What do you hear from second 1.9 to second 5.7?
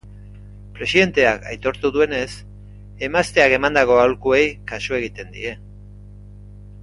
duenez, emazteak emandako aholkuei kasu egiten die.